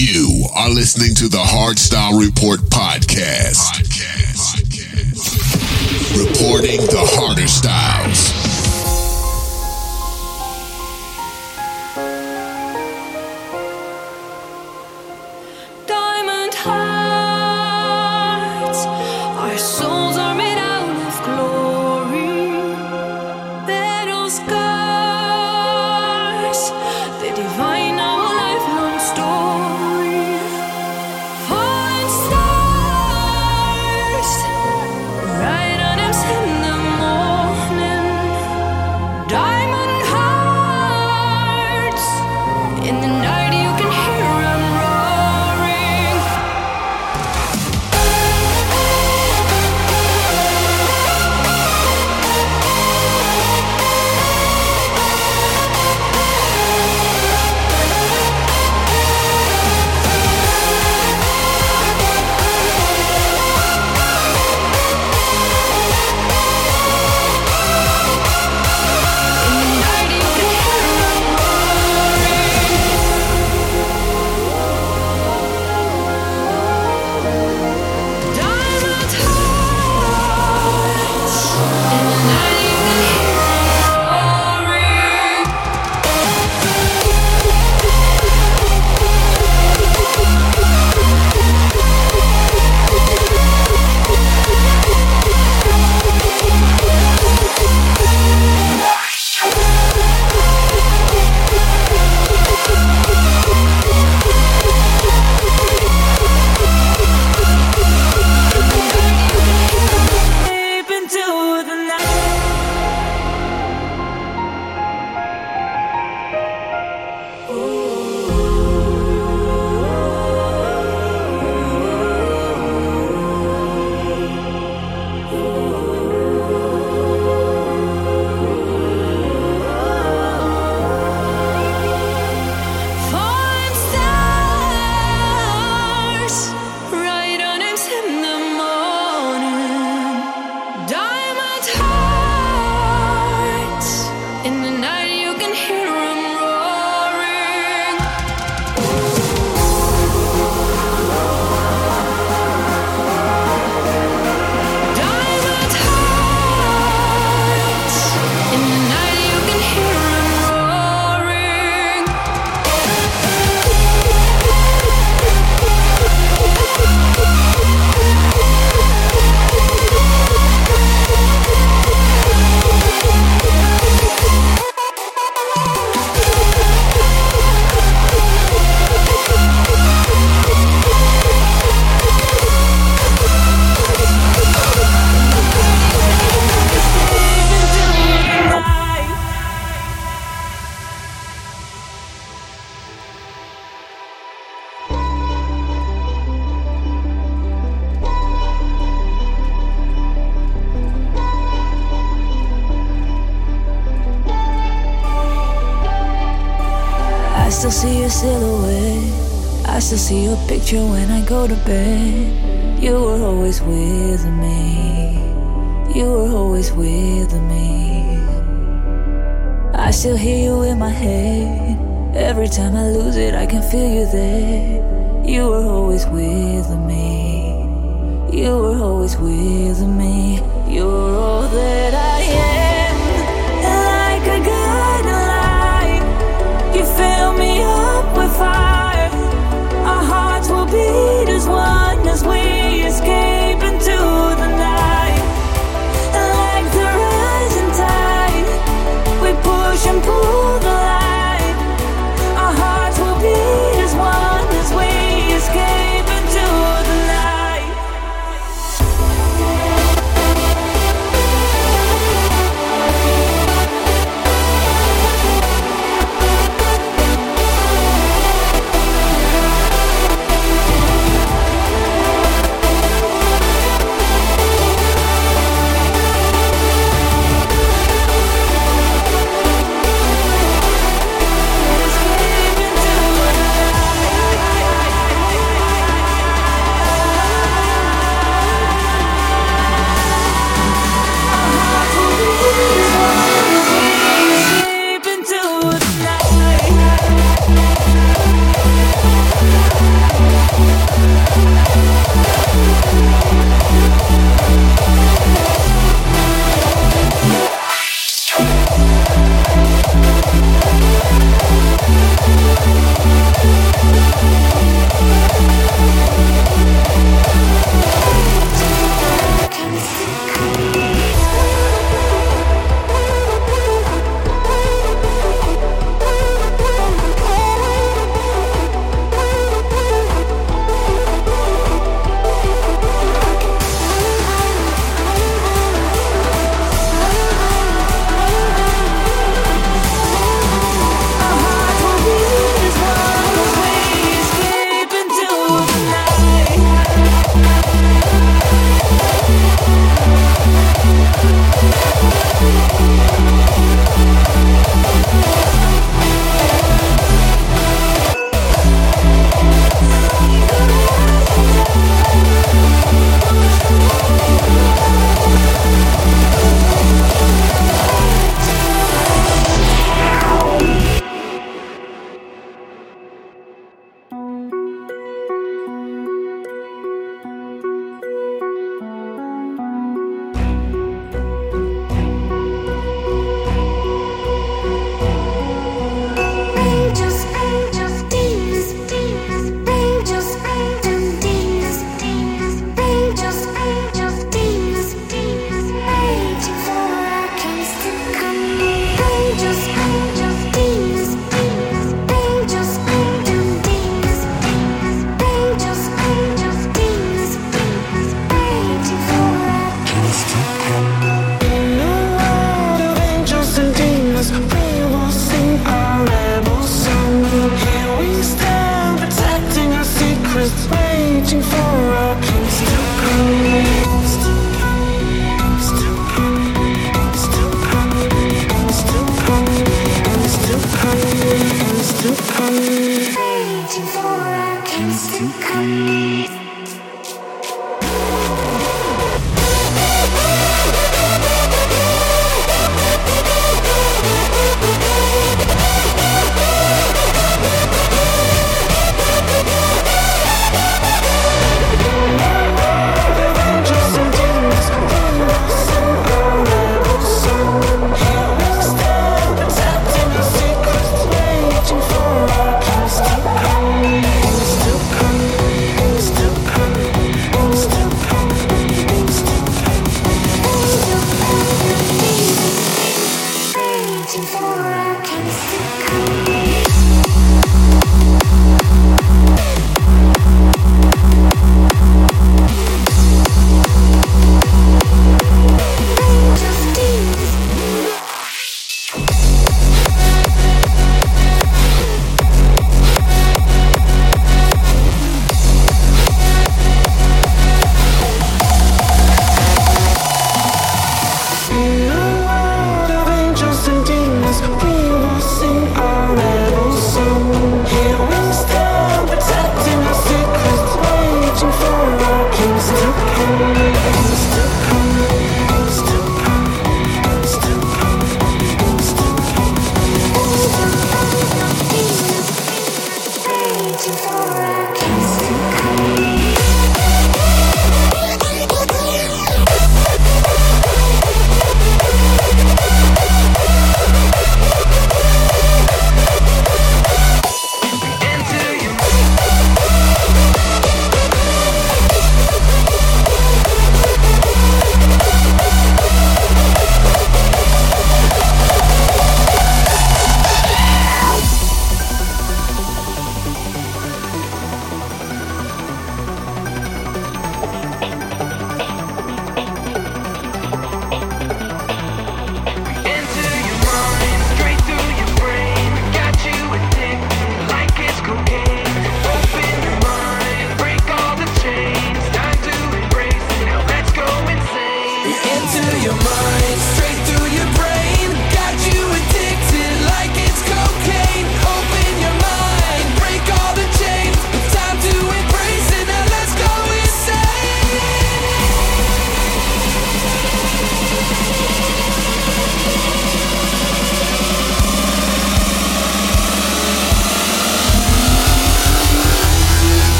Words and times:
You 0.00 0.44
are 0.54 0.70
listening 0.70 1.12
to 1.16 1.26
the 1.28 1.38
Hardstyle 1.38 2.24
Report 2.24 2.60
podcast. 2.70 3.82
podcast. 3.82 4.62
podcast. 4.62 6.16
Reporting 6.16 6.82
the 6.86 7.02
harder 7.02 7.48
style. 7.48 8.07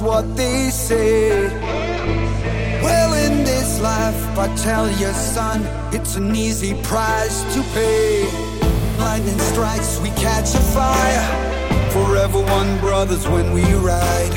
What 0.00 0.36
they 0.36 0.70
say. 0.70 1.48
Well, 2.82 3.12
in 3.14 3.44
this 3.44 3.80
life, 3.80 4.38
I 4.38 4.54
tell 4.56 4.88
you, 4.88 5.12
son, 5.12 5.60
it's 5.92 6.16
an 6.16 6.34
easy 6.34 6.74
price 6.82 7.42
to 7.54 7.62
pay. 7.74 8.24
Lightning 8.98 9.38
strikes, 9.38 10.00
we 10.00 10.10
catch 10.10 10.54
a 10.54 10.62
fire. 10.76 11.90
Forever 11.90 12.40
one 12.40 12.78
brothers 12.80 13.26
when 13.28 13.52
we 13.52 13.64
ride. 13.74 14.34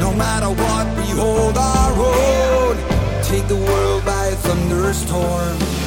No 0.00 0.12
matter 0.14 0.50
what, 0.50 0.86
we 0.98 1.06
hold 1.20 1.56
our 1.58 1.92
own. 1.92 2.76
Take 3.22 3.48
the 3.48 3.56
world 3.56 4.04
by 4.04 4.26
a 4.26 4.36
thunderstorm. 4.36 5.81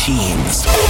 Machines. 0.00 0.89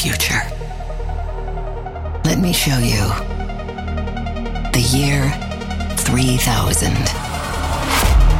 Future? 0.00 0.40
Let 2.24 2.38
me 2.38 2.54
show 2.54 2.78
you. 2.78 3.04
The 4.72 4.80
year 4.96 5.28
3000. 5.98 6.94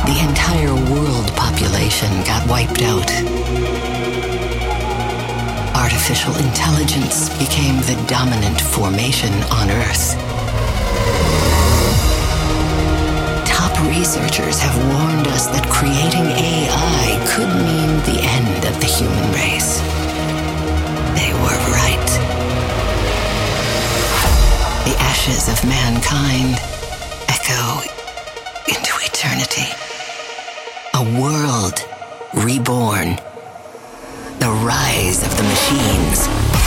The 0.09 0.19
entire 0.27 0.73
world 0.91 1.29
population 1.37 2.09
got 2.25 2.49
wiped 2.49 2.81
out. 2.81 3.11
Artificial 5.77 6.35
intelligence 6.37 7.29
became 7.37 7.77
the 7.85 8.03
dominant 8.09 8.59
formation 8.59 9.35
on 9.53 9.69
Earth. 9.69 10.17
Top 13.45 13.77
researchers 13.93 14.59
have 14.61 14.77
warned 14.89 15.27
us 15.29 15.47
that 15.49 15.69
creating 15.69 16.25
AI 16.25 17.21
could 17.29 17.53
mean 17.69 17.91
the 18.09 18.19
end 18.25 18.65
of 18.65 18.81
the 18.81 18.87
human 18.87 19.31
race. 19.33 20.00
They 21.15 21.33
were 21.33 21.61
right. 21.73 22.11
The 24.85 24.97
ashes 24.99 25.49
of 25.49 25.65
mankind 25.67 26.57
echo 27.29 27.81
into 28.69 28.93
eternity. 29.03 29.69
A 30.95 31.03
world 31.21 31.85
reborn. 32.35 33.17
The 34.39 34.51
rise 34.65 35.23
of 35.27 35.37
the 35.37 35.43
machines. 35.43 36.60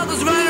others 0.00 0.24
running. 0.24 0.49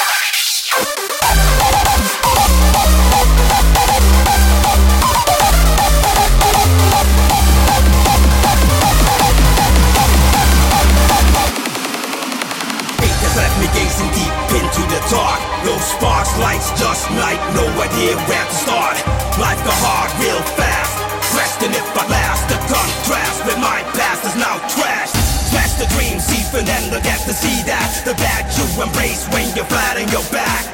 Sparks, 16.01 16.33
lights, 16.39 16.73
just 16.81 17.05
night, 17.13 17.37
no 17.53 17.61
idea 17.77 18.17
where 18.25 18.41
to 18.41 18.55
start. 18.57 18.97
Life 19.37 19.61
got 19.61 19.77
hard 19.85 20.09
real 20.17 20.41
fast. 20.57 20.97
Question 21.29 21.69
if 21.77 21.85
I 21.93 22.09
last, 22.09 22.49
the 22.49 22.57
contrast 22.65 23.45
with 23.45 23.61
my 23.61 23.85
past 23.93 24.25
is 24.25 24.33
now 24.33 24.57
trash. 24.65 25.13
Smash 25.53 25.77
the 25.77 25.85
dreams, 25.93 26.25
even 26.33 26.65
then 26.65 26.89
look 26.89 27.05
at 27.05 27.21
to 27.29 27.33
see 27.37 27.61
that 27.69 28.01
the 28.01 28.17
bad 28.17 28.49
you 28.57 28.65
embrace 28.81 29.29
when 29.29 29.45
you're 29.53 29.69
flat 29.69 30.01
on 30.01 30.09
your 30.09 30.25
back. 30.33 30.65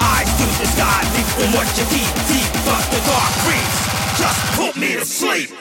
Eyes 0.00 0.32
to 0.40 0.48
the 0.48 0.68
sky, 0.72 1.04
deep, 1.12 1.28
from 1.36 1.52
what 1.60 1.68
you 1.76 1.84
keep 1.92 2.08
deep, 2.24 2.48
but 2.64 2.80
the 2.88 3.04
dark 3.04 3.32
creeps 3.44 3.84
just 4.16 4.40
put 4.56 4.72
me 4.80 4.96
to 4.96 5.04
sleep. 5.04 5.52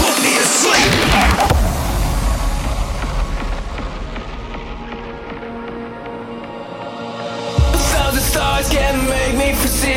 Fuck 0.00 0.22
me 0.22 0.38
asleep! 0.38 1.57
eyes 8.58 8.68
can 8.70 9.08
make 9.08 9.36
me 9.36 9.52
foresee 9.54 9.88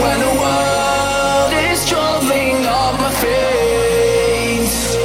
when 0.00 0.18
the 0.20 0.32
world 0.42 1.52
is 1.70 1.88
traveling 1.88 2.66
on 2.66 2.94
my 3.00 3.10
face. 3.22 4.96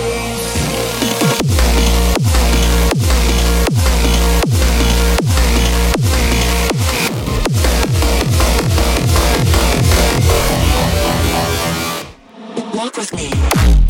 Walk 12.76 12.98
with 12.98 13.14
me. 13.16 13.89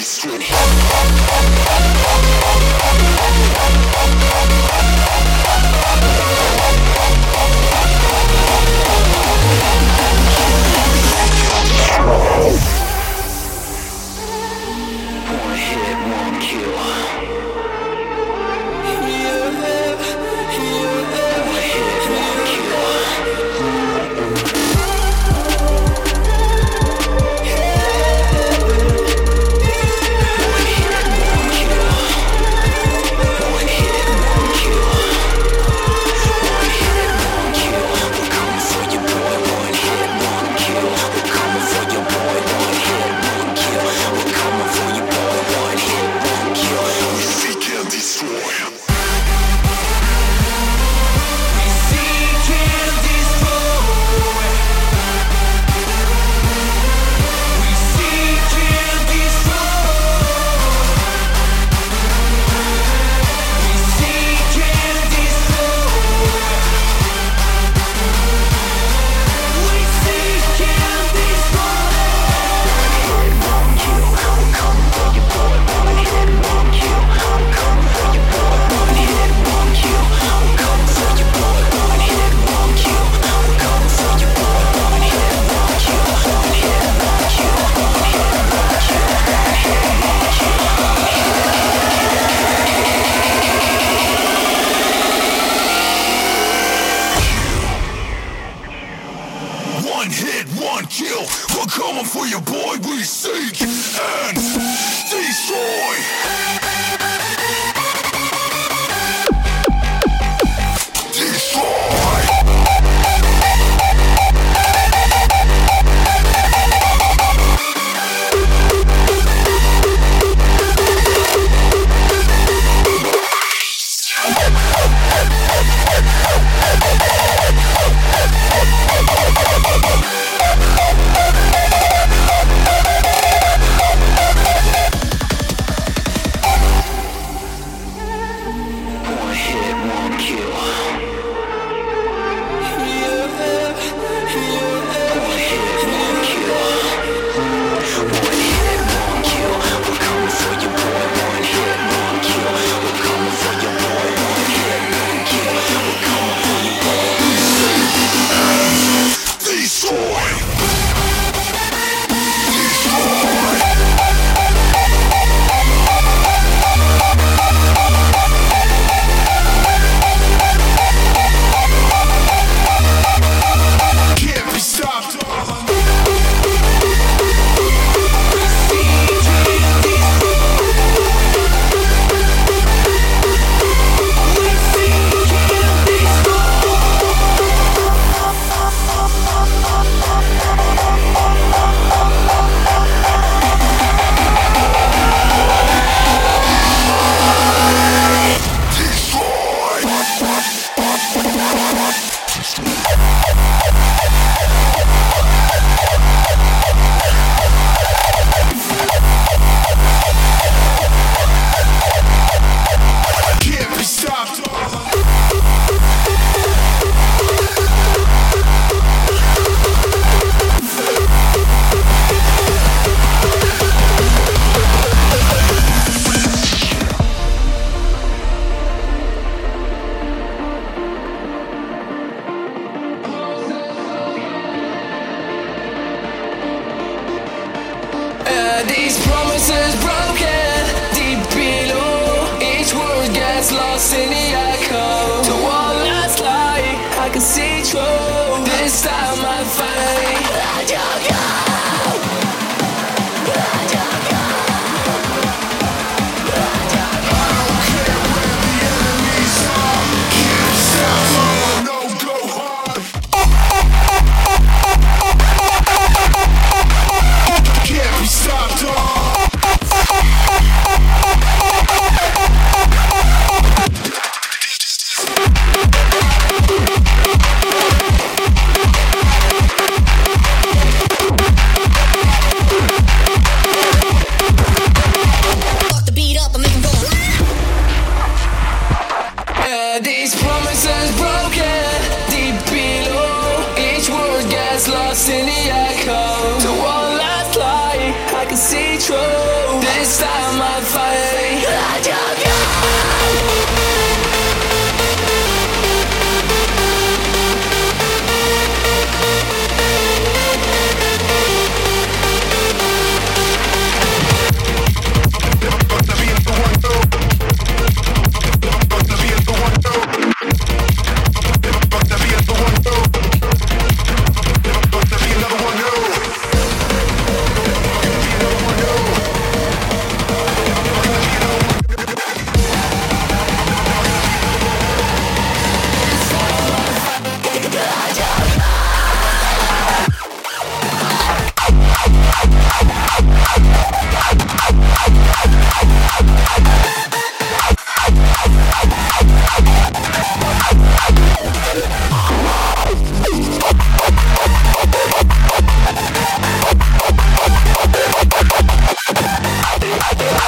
Can't 0.00 0.48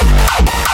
Oh, 0.02 0.69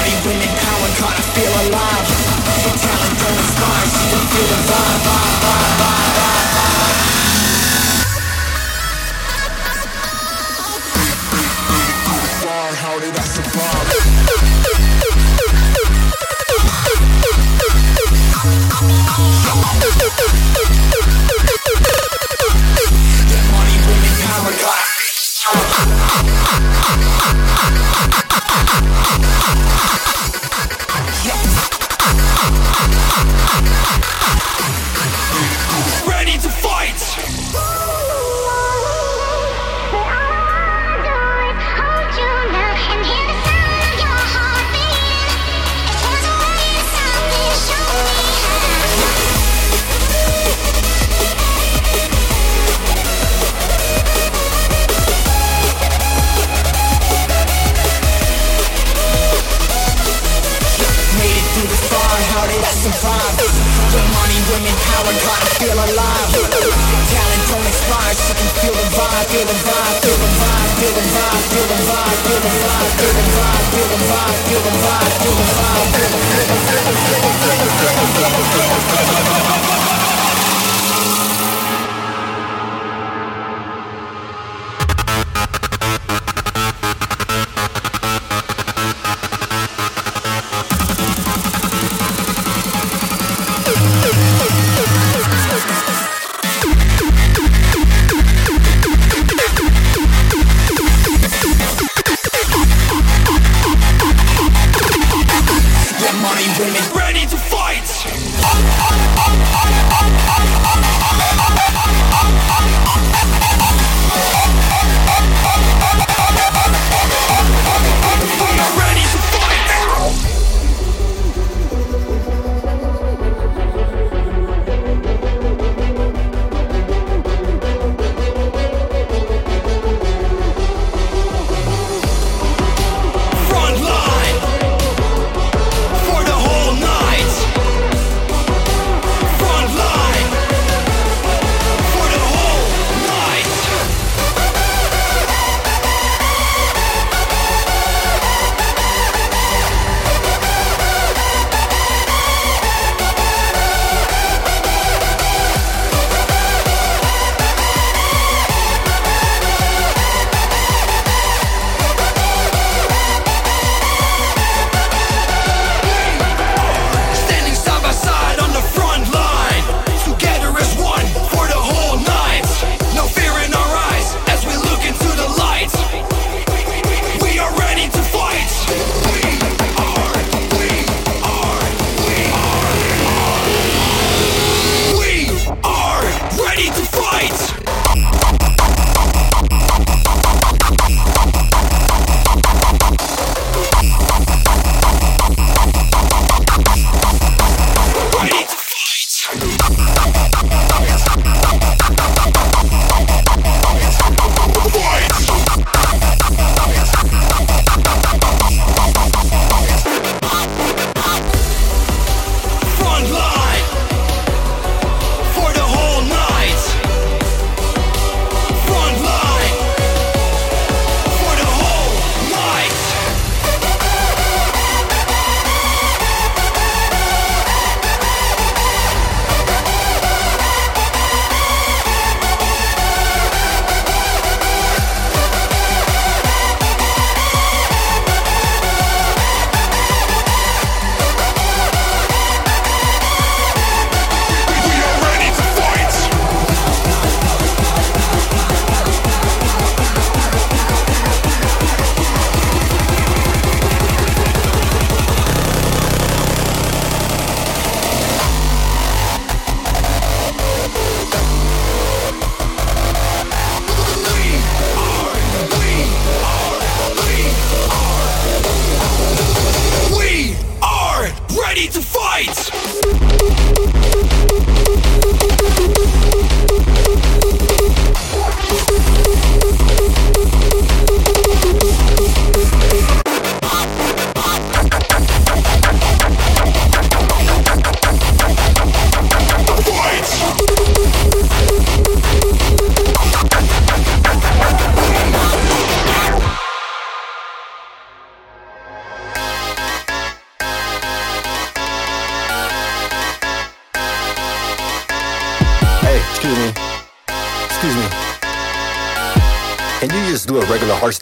party, 0.00 0.28
women 0.28 0.48
power, 0.48 0.88
God, 0.98 1.12
I 1.12 1.24
feel 1.36 1.52
alive. 1.68 2.08
Her 2.64 2.74
talent 2.76 3.14
don't 3.20 3.36
inspire, 3.36 3.86
she 3.92 4.04
can 4.08 4.24
feel 4.32 4.48
the 4.48 4.58
vibe, 4.68 5.00
vibe, 5.04 5.36
vibe. 5.44 5.69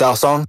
garçon 0.08 0.44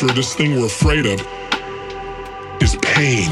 for 0.00 0.06
this 0.14 0.34
thing 0.34 0.58
we're 0.58 0.64
afraid 0.64 1.04
of 1.04 1.20
is 2.62 2.74
pain. 2.80 3.30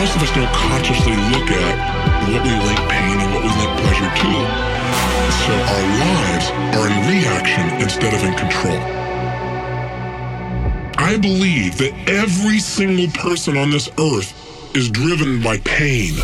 Most 0.00 0.16
of 0.16 0.22
us 0.22 0.32
don't 0.32 0.48
consciously 0.54 1.12
look 1.28 1.50
at 1.52 1.76
what 2.24 2.42
we 2.42 2.52
link 2.56 2.80
pain 2.88 3.20
and 3.20 3.34
what 3.34 3.42
we 3.42 3.50
link 3.52 3.72
pleasure 3.84 4.08
to. 4.16 4.32
So 5.44 5.52
our 5.52 5.86
lives 6.00 6.46
are 6.72 6.86
in 6.88 6.96
reaction 7.12 7.68
instead 7.82 8.14
of 8.14 8.24
in 8.24 8.32
control. 8.32 8.80
I 10.96 11.18
believe 11.20 11.76
that 11.76 11.92
every 12.08 12.60
single 12.60 13.08
person 13.08 13.58
on 13.58 13.70
this 13.70 13.90
earth 13.98 14.74
is 14.74 14.88
driven 14.88 15.42
by 15.42 15.58
pain. 15.58 16.14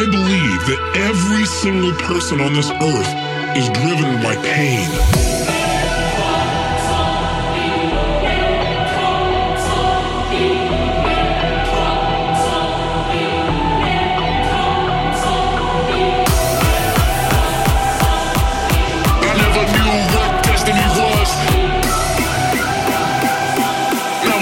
I 0.00 0.06
believe 0.06 0.60
that 0.64 0.80
every 0.96 1.44
single 1.44 1.92
person 1.92 2.40
on 2.40 2.54
this 2.54 2.70
earth 2.70 3.10
is 3.54 3.68
driven 3.68 4.22
by 4.22 4.34
pain. 4.36 4.88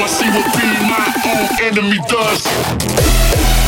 see 0.09 0.25
what 0.31 0.47
being 0.57 0.89
my 0.89 1.07
own 1.27 1.47
enemy 1.67 1.99
does. 2.09 3.68